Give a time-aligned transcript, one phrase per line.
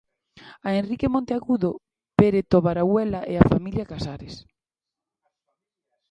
[0.67, 1.71] A Henrique Monteagudo,
[2.17, 4.35] Pere Tobaruela e a familia Casares.